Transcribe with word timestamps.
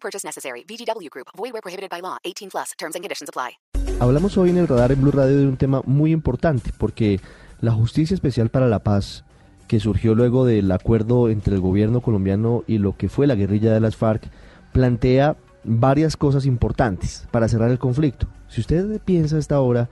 Purchase 0.00 0.26
necessary. 0.26 0.64
VGW 0.64 1.10
Group. 1.10 1.28
Void 1.36 1.52
where 1.52 1.62
prohibited 1.62 1.90
by 1.90 2.00
law. 2.00 2.18
18 2.24 2.50
plus. 2.50 2.72
Terms 2.78 2.96
and 2.96 3.02
conditions 3.04 3.28
apply. 3.28 3.58
Hablamos 4.00 4.36
hoy 4.38 4.50
en 4.50 4.58
el 4.58 4.68
radar 4.68 4.92
en 4.92 5.00
Blue 5.02 5.10
Radio 5.10 5.38
de 5.38 5.46
un 5.46 5.56
tema 5.56 5.82
muy 5.84 6.12
importante 6.12 6.72
porque 6.78 7.20
la 7.60 7.72
Justicia 7.72 8.14
Especial 8.14 8.48
para 8.48 8.68
la 8.68 8.78
Paz 8.84 9.24
que 9.66 9.80
surgió 9.80 10.14
luego 10.14 10.44
del 10.44 10.70
acuerdo 10.72 11.28
entre 11.28 11.54
el 11.54 11.60
gobierno 11.60 12.00
colombiano 12.00 12.64
y 12.66 12.78
lo 12.78 12.96
que 12.96 13.08
fue 13.08 13.26
la 13.26 13.34
guerrilla 13.34 13.72
de 13.72 13.80
las 13.80 13.96
FARC 13.96 14.30
plantea 14.72 15.36
varias 15.64 16.16
cosas 16.16 16.46
importantes 16.46 17.26
para 17.30 17.48
cerrar 17.48 17.70
el 17.70 17.78
conflicto. 17.78 18.26
Si 18.48 18.60
usted 18.60 19.00
piensa 19.04 19.36
a 19.36 19.38
esta 19.38 19.60
hora 19.60 19.88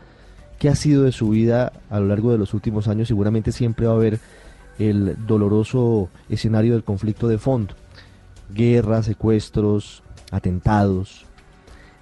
qué 0.59 0.69
ha 0.69 0.75
sido 0.75 1.05
de 1.05 1.13
su 1.13 1.29
vida 1.29 1.73
a 1.91 2.01
lo 2.01 2.07
largo 2.07 2.33
de 2.33 2.39
los 2.39 2.55
últimos 2.55 2.89
años, 2.89 3.09
seguramente 3.09 3.53
siempre 3.53 3.87
va 3.87 3.93
a 3.93 3.97
haber 3.97 4.19
el 4.79 5.27
doloroso 5.27 6.09
escenario 6.29 6.73
del 6.73 6.85
conflicto 6.85 7.29
de 7.29 7.39
fondo. 7.39 7.75
Guerras, 8.51 9.07
secuestros, 9.07 10.03
atentados. 10.31 11.27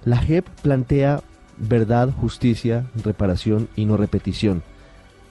La 0.03 0.17
JEP 0.17 0.47
plantea 0.61 1.21
verdad, 1.57 2.09
justicia, 2.09 2.85
reparación 3.03 3.69
y 3.75 3.85
no 3.85 3.97
repetición. 3.97 4.63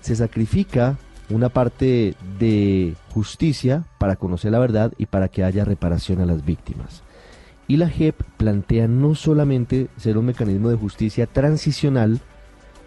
Se 0.01 0.17
sacrifica 0.17 0.97
una 1.31 1.49
parte 1.49 2.15
de 2.39 2.95
justicia 3.11 3.85
para 3.99 4.17
conocer 4.17 4.53
la 4.53 4.59
verdad 4.59 4.93
y 4.99 5.07
para 5.07 5.29
que 5.29 5.45
haya 5.45 5.65
reparación 5.65 6.21
a 6.21 6.27
las 6.27 6.45
víctimas. 6.45 7.03
Y 7.67 7.79
la 7.79 7.89
JEP 7.89 8.23
plantea 8.37 8.89
no 8.89 9.15
solamente 9.15 9.89
ser 9.97 10.19
un 10.19 10.27
mecanismo 10.27 10.69
de 10.69 10.77
justicia 10.77 11.27
transicional 11.27 12.21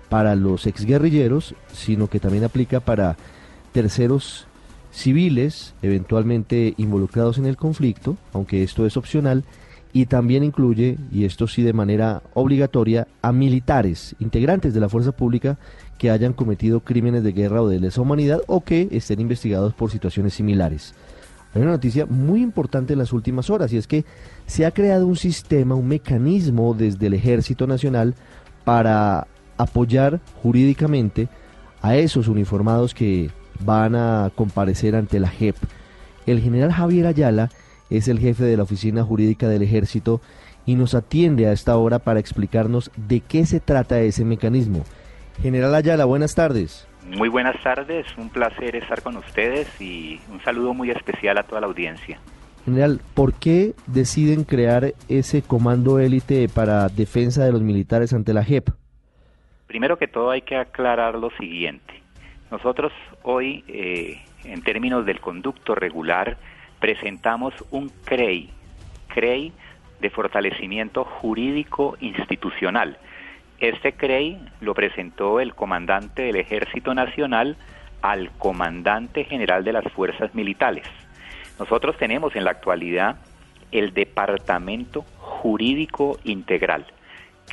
para 0.09 0.35
los 0.35 0.67
exguerrilleros, 0.67 1.55
sino 1.73 2.07
que 2.07 2.19
también 2.19 2.43
aplica 2.43 2.79
para 2.79 3.17
terceros 3.73 4.46
civiles 4.91 5.73
eventualmente 5.81 6.73
involucrados 6.77 7.37
en 7.37 7.45
el 7.45 7.57
conflicto, 7.57 8.17
aunque 8.33 8.63
esto 8.63 8.85
es 8.85 8.97
opcional, 8.97 9.43
y 9.93 10.05
también 10.05 10.43
incluye, 10.43 10.97
y 11.11 11.25
esto 11.25 11.47
sí 11.47 11.63
de 11.63 11.73
manera 11.73 12.21
obligatoria, 12.33 13.07
a 13.21 13.31
militares, 13.31 14.15
integrantes 14.19 14.73
de 14.73 14.79
la 14.79 14.89
fuerza 14.89 15.11
pública 15.11 15.57
que 15.97 16.11
hayan 16.11 16.33
cometido 16.33 16.81
crímenes 16.81 17.23
de 17.23 17.31
guerra 17.31 17.61
o 17.61 17.69
de 17.69 17.79
lesa 17.79 18.01
humanidad 18.01 18.41
o 18.47 18.61
que 18.61 18.89
estén 18.91 19.19
investigados 19.19 19.73
por 19.73 19.89
situaciones 19.89 20.33
similares. 20.33 20.93
Hay 21.53 21.61
una 21.61 21.71
noticia 21.71 22.05
muy 22.05 22.41
importante 22.41 22.93
en 22.93 22.99
las 22.99 23.13
últimas 23.13 23.49
horas 23.49 23.73
y 23.73 23.77
es 23.77 23.87
que 23.87 24.05
se 24.45 24.65
ha 24.65 24.71
creado 24.71 25.07
un 25.07 25.15
sistema, 25.15 25.75
un 25.75 25.87
mecanismo 25.87 26.75
desde 26.75 27.07
el 27.07 27.13
Ejército 27.13 27.65
Nacional 27.65 28.13
para 28.63 29.25
apoyar 29.57 30.19
jurídicamente 30.43 31.29
a 31.81 31.95
esos 31.95 32.27
uniformados 32.27 32.93
que 32.93 33.31
van 33.59 33.95
a 33.95 34.31
comparecer 34.35 34.95
ante 34.95 35.19
la 35.19 35.29
JEP. 35.29 35.55
El 36.25 36.41
general 36.41 36.71
Javier 36.71 37.07
Ayala 37.07 37.49
es 37.89 38.07
el 38.07 38.19
jefe 38.19 38.43
de 38.43 38.57
la 38.57 38.63
Oficina 38.63 39.03
Jurídica 39.03 39.47
del 39.47 39.61
Ejército 39.61 40.21
y 40.65 40.75
nos 40.75 40.93
atiende 40.93 41.47
a 41.47 41.53
esta 41.53 41.77
hora 41.77 41.99
para 41.99 42.19
explicarnos 42.19 42.91
de 42.95 43.21
qué 43.21 43.45
se 43.45 43.59
trata 43.59 43.99
ese 43.99 44.25
mecanismo. 44.25 44.83
General 45.41 45.73
Ayala, 45.73 46.05
buenas 46.05 46.35
tardes. 46.35 46.87
Muy 47.05 47.29
buenas 47.29 47.61
tardes, 47.63 48.05
un 48.17 48.29
placer 48.29 48.75
estar 48.75 49.01
con 49.01 49.15
ustedes 49.15 49.69
y 49.79 50.19
un 50.29 50.41
saludo 50.41 50.73
muy 50.73 50.91
especial 50.91 51.37
a 51.37 51.43
toda 51.43 51.61
la 51.61 51.67
audiencia. 51.67 52.19
General, 52.65 52.99
¿por 53.13 53.33
qué 53.33 53.75
deciden 53.85 54.43
crear 54.43 54.93
ese 55.07 55.41
comando 55.41 55.99
élite 55.99 56.49
para 56.49 56.89
defensa 56.89 57.45
de 57.45 57.53
los 57.53 57.61
militares 57.61 58.11
ante 58.11 58.33
la 58.33 58.43
JEP? 58.43 58.69
Primero 59.67 59.97
que 59.97 60.09
todo 60.09 60.31
hay 60.31 60.41
que 60.41 60.57
aclarar 60.57 61.15
lo 61.15 61.29
siguiente. 61.39 62.03
Nosotros 62.51 62.93
hoy, 63.23 63.63
eh, 63.67 64.21
en 64.45 64.61
términos 64.61 65.05
del 65.05 65.19
conducto 65.19 65.75
regular, 65.75 66.37
presentamos 66.79 67.53
un 67.71 67.89
CREI, 68.05 68.49
CREI 69.13 69.51
de 69.99 70.09
fortalecimiento 70.09 71.03
jurídico 71.03 71.97
institucional. 71.99 72.97
Este 73.59 73.93
CREI 73.93 74.39
lo 74.61 74.73
presentó 74.73 75.39
el 75.39 75.55
comandante 75.55 76.23
del 76.23 76.35
Ejército 76.37 76.93
Nacional 76.93 77.57
al 78.01 78.29
comandante 78.37 79.23
general 79.23 79.63
de 79.63 79.73
las 79.73 79.91
fuerzas 79.91 80.33
militares. 80.35 80.87
Nosotros 81.59 81.97
tenemos 81.97 82.35
en 82.35 82.43
la 82.43 82.51
actualidad 82.51 83.17
el 83.71 83.93
Departamento 83.93 85.01
Jurídico 85.17 86.19
Integral, 86.23 86.85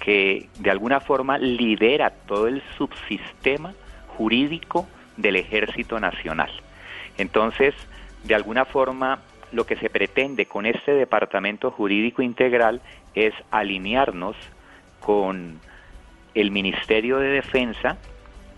que 0.04 0.48
de 0.60 0.70
alguna 0.70 1.00
forma 1.00 1.38
lidera 1.38 2.10
todo 2.10 2.46
el 2.46 2.62
subsistema 2.76 3.72
jurídico 4.16 4.86
del 5.16 5.36
Ejército 5.36 6.00
Nacional. 6.00 6.50
Entonces, 7.18 7.74
de 8.24 8.34
alguna 8.34 8.64
forma, 8.64 9.20
lo 9.52 9.66
que 9.66 9.76
se 9.76 9.90
pretende 9.90 10.46
con 10.46 10.66
este 10.66 10.92
Departamento 10.92 11.70
Jurídico 11.70 12.22
Integral 12.22 12.80
es 13.14 13.34
alinearnos 13.50 14.36
con 15.00 15.60
el 16.34 16.50
Ministerio 16.50 17.18
de 17.18 17.28
Defensa 17.28 17.96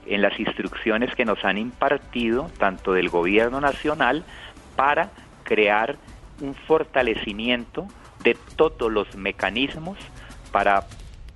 en 0.06 0.22
las 0.22 0.38
instrucciones 0.38 1.14
que 1.14 1.24
nos 1.24 1.44
han 1.44 1.58
impartido 1.58 2.50
tanto 2.58 2.92
del 2.92 3.08
Gobierno 3.08 3.60
Nacional 3.60 4.24
para 4.76 5.10
crear 5.42 5.96
un 6.40 6.54
fortalecimiento 6.54 7.86
de 8.22 8.36
todos 8.56 8.90
los 8.90 9.16
mecanismos 9.16 9.98
para, 10.52 10.84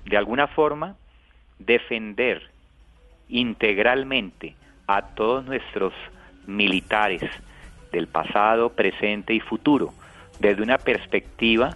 de 0.05 0.17
alguna 0.17 0.47
forma, 0.47 0.95
defender 1.59 2.50
integralmente 3.31 4.55
a 4.87 5.01
todos 5.01 5.45
nuestros 5.45 5.93
militares 6.45 7.23
del 7.91 8.07
pasado, 8.07 8.69
presente 8.69 9.33
y 9.33 9.39
futuro, 9.39 9.93
desde 10.39 10.61
una 10.61 10.77
perspectiva 10.77 11.75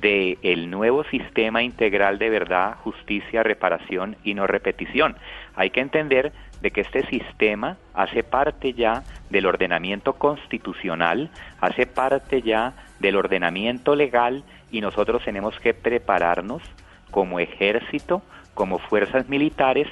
del 0.00 0.38
el 0.42 0.70
nuevo 0.70 1.04
sistema 1.04 1.62
integral 1.62 2.18
de 2.18 2.28
verdad, 2.28 2.76
justicia, 2.82 3.42
reparación 3.42 4.16
y 4.24 4.34
no 4.34 4.46
repetición. 4.46 5.16
Hay 5.54 5.70
que 5.70 5.80
entender 5.80 6.32
de 6.60 6.70
que 6.70 6.80
este 6.80 7.06
sistema 7.06 7.76
hace 7.94 8.22
parte 8.22 8.72
ya 8.72 9.04
del 9.30 9.46
ordenamiento 9.46 10.14
constitucional, 10.14 11.30
hace 11.60 11.86
parte 11.86 12.42
ya 12.42 12.72
del 12.98 13.16
ordenamiento 13.16 13.94
legal 13.94 14.42
y 14.70 14.80
nosotros 14.80 15.22
tenemos 15.24 15.58
que 15.60 15.74
prepararnos 15.74 16.62
como 17.10 17.38
ejército, 17.38 18.22
como 18.54 18.78
fuerzas 18.78 19.28
militares, 19.28 19.86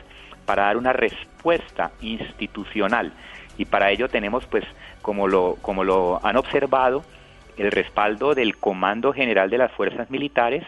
para 0.46 0.64
dar 0.64 0.76
una 0.76 0.92
respuesta 0.92 1.92
institucional. 2.00 3.12
Y 3.56 3.66
para 3.66 3.90
ello 3.90 4.08
tenemos, 4.08 4.46
pues, 4.46 4.64
como 5.02 5.28
lo, 5.28 5.56
como 5.62 5.84
lo 5.84 6.20
han 6.24 6.36
observado, 6.36 7.04
el 7.56 7.70
respaldo 7.70 8.34
del 8.34 8.56
Comando 8.56 9.12
General 9.12 9.48
de 9.50 9.58
las 9.58 9.72
Fuerzas 9.72 10.10
Militares, 10.10 10.64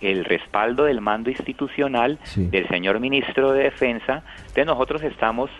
el 0.00 0.24
respaldo 0.24 0.84
del 0.84 1.00
mando 1.00 1.30
institucional 1.30 2.18
del 2.34 2.68
señor 2.68 3.00
ministro 3.00 3.52
de 3.52 3.64
Defensa. 3.64 4.22
Entonces 4.38 4.66
nosotros 4.66 5.02
estamos 5.02 5.50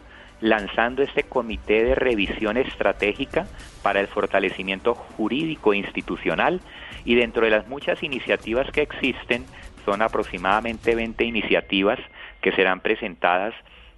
lanzando 0.41 1.03
este 1.03 1.23
comité 1.23 1.85
de 1.85 1.95
revisión 1.95 2.59
estratégica 2.59 3.47
para 3.83 4.01
el 4.01 4.07
fortalecimiento 4.07 4.95
jurídico 4.95 5.73
institucional 5.73 6.61
y 7.05 7.15
dentro 7.15 7.45
de 7.45 7.51
las 7.51 7.69
muchas 7.69 8.03
iniciativas 8.03 8.71
que 8.71 8.83
existen, 8.83 9.47
son 9.87 10.03
aproximadamente 10.03 10.95
20 10.95 11.25
iniciativas 11.25 11.99
que 12.41 12.53
serán 12.53 12.81
presentadas 12.81 13.55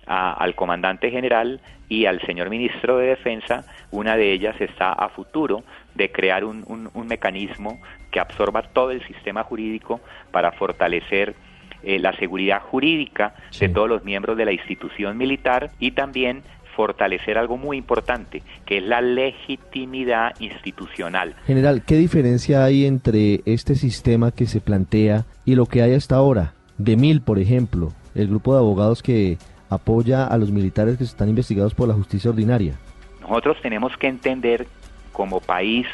al 0.07 0.55
comandante 0.55 1.11
general 1.11 1.61
y 1.89 2.07
al 2.07 2.21
señor 2.23 2.49
ministro 2.49 2.97
de 2.97 3.09
Defensa. 3.09 3.65
Una 3.91 4.17
de 4.17 4.33
ellas 4.33 4.59
está 4.61 4.93
a 4.93 5.11
futuro 5.11 5.65
de 5.95 6.11
crear 6.11 6.45
un, 6.45 6.65
un, 6.67 7.07
mecanismo 7.07 7.79
que 8.11 8.21
absorba 8.21 8.63
todo 8.63 8.91
el 8.91 9.07
sistema 9.07 9.43
jurídico 9.43 10.01
para 10.31 10.53
fortalecer 10.53 11.35
eh, 11.83 11.99
la 11.99 12.17
seguridad 12.17 12.63
jurídica 12.63 13.35
de 13.59 13.69
todos 13.69 13.89
los 13.89 14.03
miembros 14.03 14.37
de 14.37 14.45
la 14.45 14.53
institución 14.53 15.17
militar 15.17 15.71
y 15.79 15.91
también 15.91 16.43
fortalecer 16.75 17.39
algo 17.39 17.57
muy 17.57 17.77
importante, 17.77 18.43
que 18.65 18.79
es 18.79 18.85
la 18.85 19.01
legitimidad 19.01 20.33
institucional. 20.39 21.35
General, 21.45 21.83
¿qué 21.85 21.97
diferencia 21.97 22.65
hay 22.65 22.87
entre 22.87 23.41
este 23.47 23.75
sistema 23.75 24.31
que 24.31 24.47
se 24.47 24.61
plantea 24.61 25.25
y 25.45 25.57
lo 25.57 25.67
que 25.67 25.83
hay 25.83 25.95
hasta 25.95 26.15
ahora? 26.15 26.55
De 26.79 26.97
Mil, 26.97 27.21
por 27.21 27.41
ejemplo, 27.41 27.93
el 28.21 28.29
grupo 28.29 28.55
de 28.55 28.61
abogados 28.61 29.03
que 29.03 29.39
apoya 29.71 30.27
a 30.27 30.37
los 30.39 30.51
militares 30.51 30.97
que 30.97 31.05
están 31.05 31.29
investigados 31.29 31.75
por 31.75 31.89
la 31.89 31.95
justicia 31.95 32.31
ordinaria. 32.31 32.75
Nosotros 33.21 33.59
tenemos 33.63 33.97
que 33.97 34.09
entender 34.09 34.67
como 35.13 35.41
país 35.41 35.87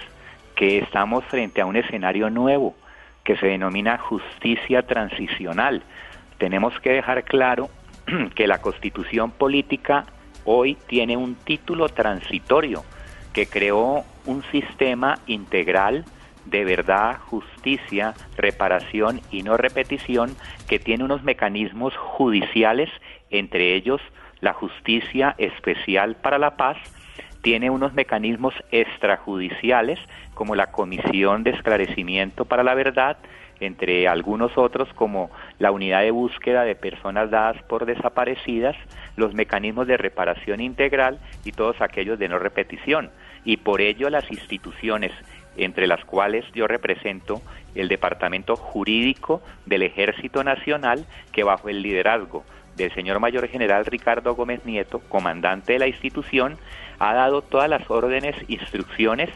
que 0.55 0.79
estamos 0.79 1.25
frente 1.25 1.61
a 1.61 1.67
un 1.67 1.77
escenario 1.77 2.31
nuevo. 2.31 2.75
que 3.25 3.39
se 3.39 3.47
denomina 3.47 3.97
justicia 3.97 4.83
transicional. 4.83 5.83
Tenemos 6.37 6.79
que 6.81 6.91
dejar 6.91 7.25
claro 7.25 7.71
que 8.35 8.47
la 8.47 8.61
constitución 8.61 9.31
política 9.31 10.05
hoy 10.45 10.77
tiene 10.87 11.17
un 11.17 11.35
título 11.35 11.89
transitorio 11.89 12.85
que 13.33 13.47
creó 13.47 14.05
un 14.27 14.43
sistema 14.53 15.19
integral 15.27 16.05
de 16.47 16.65
verdad, 16.65 17.19
justicia, 17.19 18.15
reparación 18.37 19.21
y 19.31 19.43
no 19.43 19.57
repetición 19.57 20.37
que 20.69 20.79
tiene 20.79 21.05
unos 21.05 21.23
mecanismos 21.23 21.97
judiciales, 21.97 22.91
entre 23.31 23.75
ellos 23.75 24.01
la 24.41 24.53
justicia 24.53 25.35
especial 25.39 26.17
para 26.17 26.39
la 26.39 26.57
paz, 26.57 26.77
tiene 27.43 27.71
unos 27.71 27.93
mecanismos 27.93 28.55
extrajudiciales 28.71 29.99
como 30.35 30.55
la 30.55 30.73
Comisión 30.73 31.45
de 31.45 31.51
Esclarecimiento 31.51 32.47
para 32.47 32.63
la 32.63 32.75
Verdad, 32.75 33.19
entre 33.61 34.09
algunos 34.09 34.57
otros 34.57 34.89
como 34.95 35.31
la 35.59 35.71
unidad 35.71 36.01
de 36.01 36.11
búsqueda 36.11 36.65
de 36.65 36.75
personas 36.75 37.31
dadas 37.31 37.63
por 37.65 37.87
desaparecidas, 37.87 38.77
los 39.17 39.35
mecanismos 39.35 39.87
de 39.87 39.97
reparación 39.97 40.61
integral 40.61 41.21
y 41.45 41.53
todos 41.53 41.81
aquellos 41.81 42.19
de 42.19 42.29
no 42.29 42.39
repetición. 42.39 43.11
Y 43.45 43.59
por 43.59 43.81
ello 43.81 44.11
las 44.11 44.31
instituciones, 44.31 45.13
entre 45.57 45.87
las 45.87 46.05
cuales 46.05 46.45
yo 46.55 46.67
represento 46.67 47.43
el 47.75 47.89
Departamento 47.89 48.57
Jurídico 48.57 49.43
del 49.67 49.83
Ejército 49.83 50.45
Nacional, 50.45 51.07
que 51.33 51.45
bajo 51.45 51.69
el 51.69 51.83
liderazgo 51.83 52.45
del 52.77 52.93
señor 52.93 53.21
Mayor 53.21 53.49
General 53.49 53.85
Ricardo 53.85 54.35
Gómez 54.35 54.65
Nieto, 54.65 55.01
comandante 55.09 55.75
de 55.75 55.79
la 55.79 55.87
institución, 55.87 56.59
ha 56.99 57.15
dado 57.15 57.43
todas 57.43 57.69
las 57.69 57.89
órdenes, 57.91 58.37
instrucciones 58.49 59.31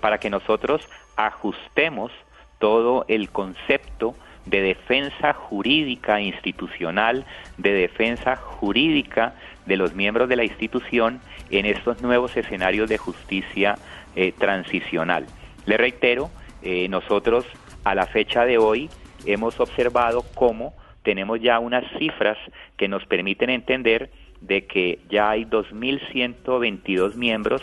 para 0.00 0.18
que 0.18 0.30
nosotros 0.30 0.88
ajustemos 1.16 2.12
todo 2.58 3.04
el 3.08 3.30
concepto 3.30 4.14
de 4.46 4.60
defensa 4.60 5.32
jurídica 5.32 6.20
institucional, 6.20 7.24
de 7.56 7.72
defensa 7.72 8.36
jurídica 8.36 9.34
de 9.66 9.76
los 9.76 9.94
miembros 9.94 10.28
de 10.28 10.36
la 10.36 10.44
institución 10.44 11.20
en 11.50 11.66
estos 11.66 12.02
nuevos 12.02 12.36
escenarios 12.36 12.88
de 12.88 12.98
justicia 12.98 13.76
eh, 14.16 14.32
transicional. 14.32 15.26
Le 15.66 15.76
reitero, 15.76 16.30
eh, 16.62 16.88
nosotros 16.88 17.46
a 17.84 17.94
la 17.94 18.06
fecha 18.06 18.44
de 18.44 18.58
hoy 18.58 18.90
hemos 19.26 19.58
observado 19.60 20.24
cómo 20.34 20.74
tenemos 21.02 21.40
ya 21.40 21.58
unas 21.58 21.84
cifras 21.98 22.38
que 22.76 22.88
nos 22.88 23.04
permiten 23.06 23.50
entender 23.50 24.10
de 24.40 24.66
que 24.66 24.98
ya 25.08 25.30
hay 25.30 25.44
2.122 25.44 27.14
miembros 27.14 27.62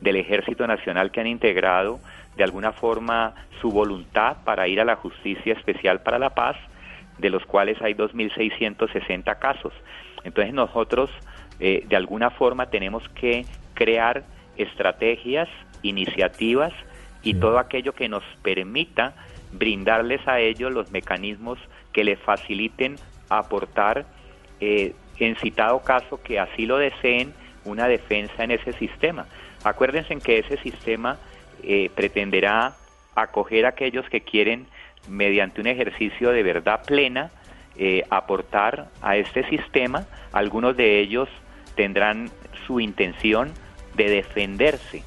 del 0.00 0.16
Ejército 0.16 0.66
Nacional 0.66 1.10
que 1.10 1.20
han 1.20 1.26
integrado 1.26 2.00
de 2.36 2.44
alguna 2.44 2.72
forma 2.72 3.34
su 3.60 3.70
voluntad 3.70 4.38
para 4.44 4.66
ir 4.68 4.80
a 4.80 4.84
la 4.84 4.96
Justicia 4.96 5.52
Especial 5.52 6.02
para 6.02 6.18
la 6.18 6.30
Paz, 6.30 6.56
de 7.18 7.30
los 7.30 7.44
cuales 7.44 7.80
hay 7.82 7.94
2.660 7.94 9.38
casos. 9.38 9.72
Entonces 10.24 10.54
nosotros 10.54 11.10
eh, 11.60 11.84
de 11.86 11.96
alguna 11.96 12.30
forma 12.30 12.70
tenemos 12.70 13.06
que 13.10 13.44
crear 13.74 14.24
estrategias, 14.56 15.48
iniciativas 15.82 16.72
y 17.22 17.34
todo 17.34 17.58
aquello 17.58 17.92
que 17.94 18.08
nos 18.08 18.24
permita 18.42 19.14
brindarles 19.52 20.26
a 20.26 20.40
ellos 20.40 20.72
los 20.72 20.90
mecanismos 20.90 21.58
que 21.92 22.04
les 22.04 22.18
faciliten 22.18 22.96
aportar, 23.28 24.06
eh, 24.60 24.94
en 25.18 25.36
citado 25.36 25.80
caso 25.82 26.20
que 26.22 26.40
así 26.40 26.66
lo 26.66 26.78
deseen, 26.78 27.32
una 27.64 27.86
defensa 27.86 28.42
en 28.42 28.52
ese 28.52 28.72
sistema. 28.72 29.26
Acuérdense 29.62 30.16
que 30.18 30.38
ese 30.38 30.56
sistema 30.58 31.18
eh, 31.62 31.90
pretenderá 31.94 32.74
acoger 33.14 33.66
a 33.66 33.70
aquellos 33.70 34.08
que 34.08 34.22
quieren, 34.22 34.66
mediante 35.08 35.60
un 35.60 35.66
ejercicio 35.66 36.30
de 36.30 36.42
verdad 36.42 36.82
plena, 36.84 37.30
eh, 37.76 38.04
aportar 38.10 38.88
a 39.00 39.16
este 39.16 39.48
sistema. 39.48 40.06
Algunos 40.32 40.76
de 40.76 41.00
ellos 41.00 41.28
tendrán 41.74 42.30
su 42.66 42.80
intención 42.80 43.52
de 43.94 44.10
defenderse 44.10 45.04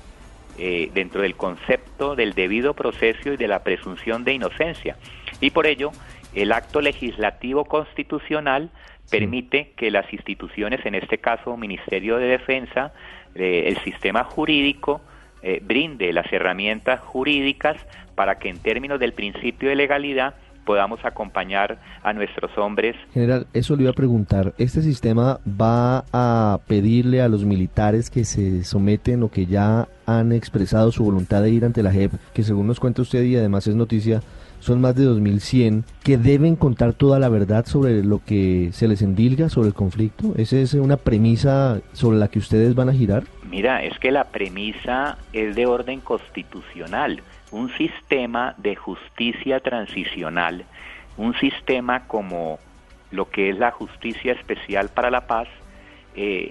eh, 0.58 0.90
dentro 0.94 1.22
del 1.22 1.36
concepto 1.36 2.16
del 2.16 2.34
debido 2.34 2.74
proceso 2.74 3.34
y 3.34 3.38
de 3.38 3.48
la 3.48 3.64
presunción 3.64 4.24
de 4.24 4.34
inocencia. 4.34 4.98
Y 5.42 5.52
por 5.52 5.68
ello, 5.68 5.92
el 6.34 6.52
acto 6.52 6.82
legislativo 6.82 7.66
constitucional 7.66 8.70
permite 9.10 9.74
que 9.76 9.92
las 9.92 10.12
instituciones, 10.12 10.86
en 10.86 10.96
este 10.96 11.18
caso 11.20 11.58
Ministerio 11.58 12.18
de 12.18 12.26
Defensa, 12.26 12.94
el 13.36 13.78
sistema 13.84 14.24
jurídico, 14.24 15.02
eh, 15.48 15.60
brinde 15.62 16.12
las 16.12 16.34
herramientas 16.34 17.00
jurídicas 17.02 17.78
para 18.16 18.40
que 18.40 18.50
en 18.50 18.58
términos 18.58 19.00
del 19.00 19.14
principio 19.14 19.70
de 19.70 19.76
legalidad 19.76 20.34
podamos 20.66 21.04
acompañar 21.06 21.78
a 22.04 22.14
nuestros 22.14 22.58
hombres. 22.58 22.96
General, 23.14 23.48
eso 23.54 23.76
le 23.76 23.84
iba 23.84 23.92
a 23.92 23.96
preguntar. 23.96 24.54
¿Este 24.58 24.82
sistema 24.82 25.40
va 25.46 26.04
a 26.12 26.60
pedirle 26.68 27.22
a 27.22 27.30
los 27.30 27.46
militares 27.46 28.10
que 28.10 28.26
se 28.26 28.64
someten 28.64 29.24
o 29.24 29.30
que 29.30 29.46
ya 29.46 29.88
han 30.06 30.32
expresado 30.32 30.92
su 30.92 31.04
voluntad 31.04 31.42
de 31.42 31.52
ir 31.52 31.66
ante 31.66 31.84
la 31.84 31.92
JEP, 31.92 32.14
que 32.34 32.44
según 32.44 32.68
nos 32.68 32.80
cuenta 32.80 33.02
usted 33.02 33.24
y 33.24 33.36
además 33.36 33.68
es 33.68 33.76
noticia, 33.76 34.22
son 34.60 34.82
más 34.82 34.96
de 34.96 35.04
2.100, 35.04 35.84
que 36.04 36.18
deben 36.18 36.56
contar 36.56 36.94
toda 36.94 37.20
la 37.20 37.30
verdad 37.30 37.66
sobre 37.66 38.04
lo 38.04 38.22
que 38.24 38.70
se 38.72 38.88
les 38.88 39.02
endilga 39.02 39.50
sobre 39.50 39.70
el 39.70 39.74
conflicto? 39.74 40.34
¿Esa 40.38 40.58
es 40.58 40.74
una 40.74 40.98
premisa 40.98 41.82
sobre 41.94 42.18
la 42.18 42.28
que 42.28 42.40
ustedes 42.40 42.76
van 42.76 42.90
a 42.90 42.94
girar? 42.94 43.24
Mira, 43.50 43.84
es 43.84 43.98
que 44.00 44.12
la 44.12 44.26
premisa 44.26 45.18
es 45.34 45.56
de 45.56 45.66
orden 45.66 46.02
constitucional, 46.02 47.22
un 47.56 47.70
sistema 47.78 48.54
de 48.58 48.76
justicia 48.76 49.62
transicional, 49.62 50.66
un 51.16 51.34
sistema 51.36 52.06
como 52.06 52.60
lo 53.12 53.30
que 53.30 53.50
es 53.50 53.58
la 53.58 53.72
justicia 53.72 54.34
especial 54.34 54.90
para 54.90 55.10
la 55.10 55.26
paz, 55.26 55.48
eh, 56.18 56.50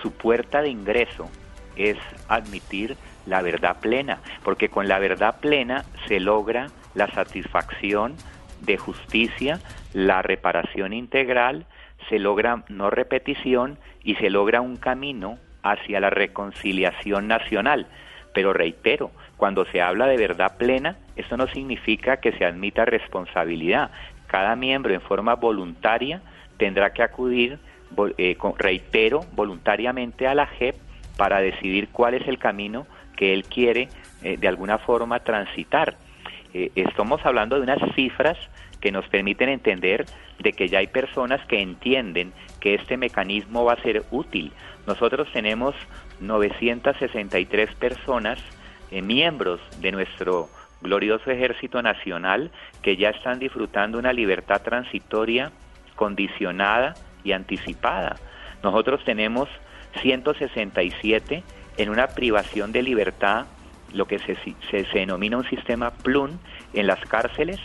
su 0.00 0.10
puerta 0.12 0.62
de 0.62 0.70
ingreso 0.70 1.28
es 1.76 1.98
admitir 2.28 2.96
la 3.26 3.42
verdad 3.42 3.76
plena, 3.80 4.20
porque 4.42 4.70
con 4.70 4.88
la 4.88 4.98
verdad 4.98 5.38
plena 5.38 5.84
se 6.06 6.18
logra 6.18 6.68
la 6.94 7.08
satisfacción 7.08 8.16
de 8.62 8.78
justicia, 8.78 9.60
la 9.92 10.22
reparación 10.22 10.94
integral, 10.94 11.66
se 12.08 12.18
logra 12.18 12.64
no 12.70 12.88
repetición 12.88 13.78
y 14.02 14.14
se 14.14 14.30
logra 14.30 14.62
un 14.62 14.78
camino 14.78 15.38
hacia 15.62 16.00
la 16.00 16.08
reconciliación 16.08 17.28
nacional. 17.28 17.86
Pero 18.32 18.54
reitero, 18.54 19.10
cuando 19.38 19.64
se 19.66 19.80
habla 19.80 20.06
de 20.06 20.18
verdad 20.18 20.58
plena, 20.58 20.96
esto 21.16 21.36
no 21.38 21.46
significa 21.46 22.18
que 22.18 22.32
se 22.32 22.44
admita 22.44 22.84
responsabilidad. 22.84 23.90
Cada 24.26 24.54
miembro 24.56 24.92
en 24.92 25.00
forma 25.00 25.34
voluntaria 25.36 26.20
tendrá 26.58 26.92
que 26.92 27.02
acudir, 27.02 27.58
eh, 28.18 28.36
reitero, 28.58 29.24
voluntariamente 29.32 30.26
a 30.26 30.34
la 30.34 30.46
JEP 30.46 30.76
para 31.16 31.40
decidir 31.40 31.88
cuál 31.88 32.14
es 32.14 32.28
el 32.28 32.38
camino 32.38 32.86
que 33.16 33.32
él 33.32 33.44
quiere 33.44 33.88
eh, 34.22 34.36
de 34.36 34.48
alguna 34.48 34.78
forma 34.78 35.20
transitar. 35.20 35.96
Eh, 36.52 36.72
estamos 36.74 37.24
hablando 37.24 37.56
de 37.56 37.62
unas 37.62 37.78
cifras 37.94 38.36
que 38.80 38.92
nos 38.92 39.06
permiten 39.08 39.48
entender 39.48 40.04
de 40.40 40.52
que 40.52 40.68
ya 40.68 40.78
hay 40.78 40.88
personas 40.88 41.44
que 41.46 41.60
entienden 41.60 42.32
que 42.60 42.74
este 42.74 42.96
mecanismo 42.96 43.64
va 43.64 43.74
a 43.74 43.82
ser 43.82 44.04
útil. 44.10 44.52
Nosotros 44.86 45.28
tenemos 45.32 45.74
963 46.20 47.74
personas, 47.74 48.38
eh, 48.90 49.02
miembros 49.02 49.60
de 49.80 49.92
nuestro 49.92 50.48
glorioso 50.80 51.30
ejército 51.30 51.82
nacional, 51.82 52.50
que 52.82 52.96
ya 52.96 53.10
están 53.10 53.38
disfrutando 53.38 53.98
una 53.98 54.12
libertad 54.12 54.62
transitoria, 54.62 55.50
condicionada 55.96 56.94
y 57.24 57.32
anticipada. 57.32 58.16
Nosotros 58.62 59.02
tenemos 59.04 59.48
167 60.00 61.42
en 61.76 61.88
una 61.88 62.08
privación 62.08 62.72
de 62.72 62.82
libertad, 62.82 63.46
lo 63.92 64.06
que 64.06 64.18
se, 64.18 64.36
se, 64.70 64.86
denomina 64.92 65.38
un 65.38 65.48
sistema 65.48 65.90
plun 65.90 66.38
en 66.74 66.86
las 66.86 67.00
cárceles, 67.00 67.58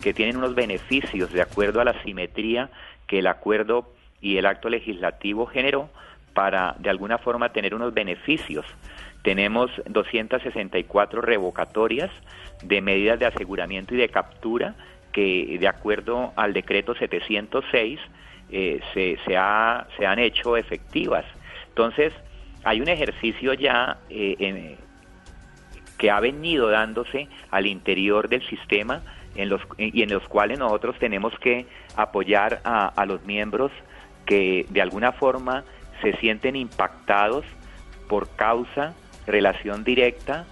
que 0.00 0.14
tienen 0.14 0.36
unos 0.36 0.54
beneficios 0.54 1.32
de 1.32 1.42
acuerdo 1.42 1.80
a 1.80 1.84
la 1.84 2.02
simetría 2.02 2.70
que 3.06 3.18
el 3.18 3.26
acuerdo 3.26 3.92
y 4.20 4.36
el 4.36 4.46
acto 4.46 4.68
legislativo 4.68 5.46
generó 5.46 5.88
para 6.34 6.76
de 6.78 6.90
alguna 6.90 7.18
forma 7.18 7.52
tener 7.52 7.74
unos 7.74 7.92
beneficios. 7.92 8.64
Tenemos 9.22 9.70
264 9.86 11.20
revocatorias 11.20 12.10
de 12.62 12.80
medidas 12.80 13.18
de 13.18 13.26
aseguramiento 13.26 13.94
y 13.94 13.98
de 13.98 14.08
captura 14.08 14.74
que 15.12 15.56
de 15.58 15.68
acuerdo 15.68 16.32
al 16.36 16.52
decreto 16.52 16.94
706 16.94 17.98
eh, 18.50 18.80
se, 18.94 19.18
se, 19.26 19.36
ha, 19.36 19.86
se 19.96 20.06
han 20.06 20.18
hecho 20.18 20.56
efectivas. 20.56 21.24
Entonces, 21.68 22.12
hay 22.64 22.80
un 22.80 22.88
ejercicio 22.88 23.54
ya 23.54 23.98
eh, 24.10 24.76
que 25.96 26.10
ha 26.10 26.20
venido 26.20 26.68
dándose 26.70 27.28
al 27.50 27.66
interior 27.66 28.28
del 28.28 28.46
sistema 28.46 29.02
y 29.34 30.02
en 30.02 30.10
los 30.10 30.28
cuales 30.28 30.58
nosotros 30.58 30.96
tenemos 30.98 31.32
que 31.38 31.66
apoyar 31.96 32.60
a, 32.64 33.04
los 33.06 33.24
miembros 33.24 33.70
que 34.26 34.66
de 34.70 34.82
alguna 34.82 35.12
forma 35.12 35.64
se 36.02 36.16
sienten 36.16 36.56
impactados 36.56 37.44
por 38.08 38.28
causa, 38.34 38.94
relación 39.28 39.84
directa, 39.84 40.46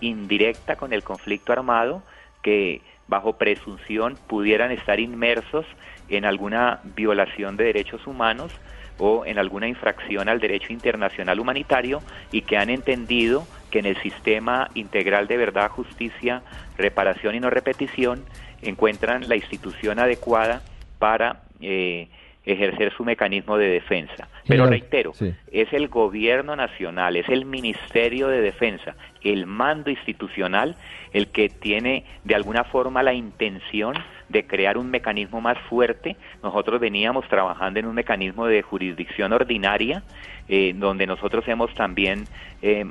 indirecta 0.00 0.76
con 0.76 0.92
el 0.92 1.02
conflicto 1.02 1.52
armado, 1.52 2.02
que 2.42 2.82
bajo 3.08 3.38
presunción 3.38 4.16
pudieran 4.28 4.70
estar 4.70 5.00
inmersos 5.00 5.66
en 6.08 6.24
alguna 6.24 6.80
violación 6.84 7.56
de 7.56 7.64
derechos 7.64 8.06
humanos 8.06 8.52
o 8.98 9.24
en 9.24 9.38
alguna 9.38 9.68
infracción 9.68 10.28
al 10.28 10.40
derecho 10.40 10.72
internacional 10.72 11.40
humanitario 11.40 12.02
y 12.32 12.42
que 12.42 12.56
han 12.56 12.68
entendido 12.68 13.46
que 13.70 13.78
en 13.78 13.86
el 13.86 13.96
sistema 14.02 14.70
integral 14.74 15.26
de 15.26 15.36
verdad, 15.36 15.70
justicia, 15.70 16.42
reparación 16.76 17.34
y 17.34 17.40
no 17.40 17.50
repetición 17.50 18.24
encuentran 18.62 19.28
la 19.28 19.36
institución 19.36 19.98
adecuada 19.98 20.62
para 20.98 21.42
eh, 21.60 22.08
ejercer 22.52 22.92
su 22.96 23.04
mecanismo 23.04 23.58
de 23.58 23.68
defensa. 23.68 24.28
Pero 24.46 24.66
reitero, 24.66 25.12
es 25.52 25.72
el 25.72 25.88
gobierno 25.88 26.56
nacional, 26.56 27.16
es 27.16 27.28
el 27.28 27.44
Ministerio 27.44 28.28
de 28.28 28.40
Defensa, 28.40 28.94
el 29.22 29.46
mando 29.46 29.90
institucional, 29.90 30.74
el 31.12 31.28
que 31.28 31.50
tiene 31.50 32.04
de 32.24 32.34
alguna 32.34 32.64
forma 32.64 33.02
la 33.02 33.12
intención 33.12 33.94
de 34.30 34.46
crear 34.46 34.78
un 34.78 34.90
mecanismo 34.90 35.42
más 35.42 35.58
fuerte. 35.68 36.16
Nosotros 36.42 36.80
veníamos 36.80 37.28
trabajando 37.28 37.80
en 37.80 37.86
un 37.86 37.94
mecanismo 37.94 38.46
de 38.46 38.62
jurisdicción 38.62 39.32
ordinaria, 39.34 40.02
eh, 40.48 40.72
donde 40.74 41.06
nosotros 41.06 41.46
hemos 41.48 41.74
también... 41.74 42.24
Eh, 42.62 42.86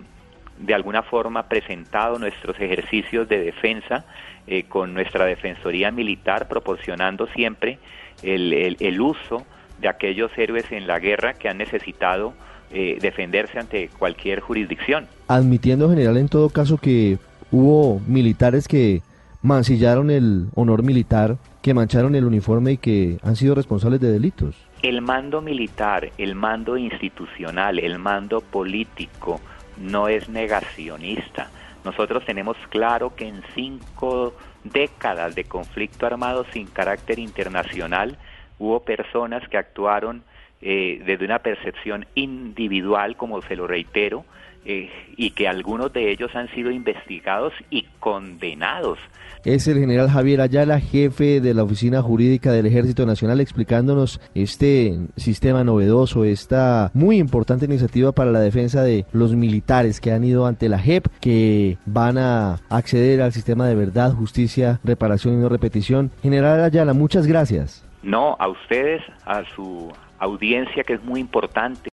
de 0.57 0.73
alguna 0.73 1.03
forma 1.03 1.47
presentado 1.47 2.19
nuestros 2.19 2.59
ejercicios 2.59 3.29
de 3.29 3.39
defensa 3.39 4.05
eh, 4.47 4.63
con 4.63 4.93
nuestra 4.93 5.25
Defensoría 5.25 5.91
Militar, 5.91 6.47
proporcionando 6.47 7.27
siempre 7.27 7.79
el, 8.23 8.77
el, 8.79 9.01
uso 9.01 9.45
de 9.79 9.87
aquellos 9.87 10.31
héroes 10.37 10.71
en 10.71 10.87
la 10.87 10.99
guerra 10.99 11.33
que 11.33 11.49
han 11.49 11.57
necesitado 11.57 12.33
eh, 12.71 12.97
defenderse 13.01 13.59
ante 13.59 13.89
cualquier 13.89 14.39
jurisdicción. 14.39 15.07
Admitiendo, 15.27 15.89
general, 15.89 16.17
en 16.17 16.29
todo 16.29 16.49
caso 16.49 16.77
que 16.77 17.17
hubo 17.51 18.01
militares 18.07 18.67
que 18.67 19.01
mancillaron 19.41 20.09
el 20.09 20.47
honor 20.55 20.83
militar, 20.83 21.37
que 21.61 21.73
mancharon 21.73 22.15
el 22.15 22.25
uniforme 22.25 22.73
y 22.73 22.77
que 22.77 23.17
han 23.23 23.35
sido 23.35 23.55
responsables 23.55 23.99
de 23.99 24.11
delitos. 24.11 24.55
El 24.81 25.01
mando 25.01 25.41
militar, 25.41 26.11
el 26.17 26.35
mando 26.35 26.77
institucional, 26.77 27.79
el 27.79 27.99
mando 27.99 28.41
político 28.41 29.39
no 29.79 30.07
es 30.07 30.29
negacionista. 30.29 31.49
Nosotros 31.83 32.25
tenemos 32.25 32.57
claro 32.69 33.15
que 33.15 33.27
en 33.27 33.41
cinco 33.55 34.35
décadas 34.63 35.35
de 35.35 35.45
conflicto 35.45 36.05
armado 36.05 36.45
sin 36.51 36.67
carácter 36.67 37.19
internacional 37.19 38.17
hubo 38.59 38.81
personas 38.81 39.47
que 39.47 39.57
actuaron 39.57 40.23
eh, 40.61 41.01
desde 41.05 41.25
una 41.25 41.39
percepción 41.39 42.07
individual, 42.15 43.15
como 43.15 43.41
se 43.43 43.55
lo 43.55 43.67
reitero, 43.67 44.25
eh, 44.69 44.89
y 45.15 45.31
que 45.31 45.47
algunos 45.47 45.93
de 45.93 46.11
ellos 46.11 46.35
han 46.35 46.49
sido 46.49 46.71
investigados 46.71 47.53
y 47.69 47.83
condenados. 48.01 48.99
Es 49.45 49.65
el 49.69 49.79
general 49.79 50.09
Javier 50.09 50.41
Ayala, 50.41 50.81
jefe 50.81 51.39
de 51.39 51.53
la 51.53 51.63
Oficina 51.63 52.01
Jurídica 52.01 52.51
del 52.51 52.65
Ejército 52.65 53.05
Nacional, 53.05 53.39
explicándonos 53.39 54.19
este 54.35 54.99
sistema 55.15 55.63
novedoso, 55.63 56.25
esta 56.25 56.91
muy 56.93 57.17
importante 57.17 57.63
iniciativa 57.63 58.11
para 58.11 58.31
la 58.31 58.41
defensa 58.41 58.83
de 58.83 59.05
los 59.13 59.33
militares 59.35 60.01
que 60.01 60.11
han 60.11 60.25
ido 60.25 60.45
ante 60.45 60.67
la 60.67 60.79
JEP, 60.79 61.07
que 61.21 61.77
van 61.85 62.17
a 62.17 62.59
acceder 62.69 63.21
al 63.21 63.31
sistema 63.31 63.67
de 63.67 63.75
verdad, 63.75 64.11
justicia, 64.11 64.81
reparación 64.83 65.35
y 65.35 65.37
no 65.37 65.47
repetición. 65.47 66.11
General 66.21 66.61
Ayala, 66.61 66.91
muchas 66.93 67.25
gracias. 67.25 67.87
No, 68.03 68.35
a 68.39 68.49
ustedes, 68.49 69.01
a 69.25 69.45
su 69.55 69.93
audiencia 70.19 70.83
que 70.83 70.93
es 70.93 71.03
muy 71.03 71.19
importante. 71.19 71.79